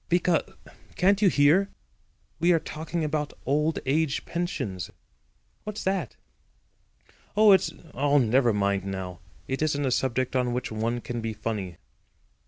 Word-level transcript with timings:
"Because—can't 0.09 1.21
you 1.21 1.29
hear? 1.29 1.69
We 2.39 2.51
are 2.53 2.59
talking 2.59 3.03
about 3.03 3.33
Old 3.45 3.77
Age 3.85 4.25
Pensions." 4.25 4.89
"What's 5.63 5.83
that?" 5.83 6.15
"Oh, 7.37 7.51
it's—oh, 7.51 8.17
never 8.17 8.51
mind 8.51 8.83
now. 8.83 9.19
It 9.47 9.61
isn't 9.61 9.85
a 9.85 9.91
subject 9.91 10.35
on 10.35 10.53
which 10.53 10.71
one 10.71 11.01
can 11.01 11.21
be 11.21 11.33
funny." 11.33 11.77